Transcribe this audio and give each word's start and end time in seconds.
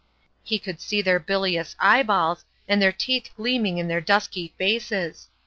He 0.41 0.57
could 0.57 0.81
see 0.81 1.03
their 1.03 1.19
bilious 1.19 1.75
eyeballs, 1.79 2.43
and 2.67 2.81
their 2.81 2.91
teeth 2.91 3.29
gleaming 3.37 3.77
in 3.77 3.87
their 3.87 4.01
dusky 4.01 4.51
faces. 4.57 5.27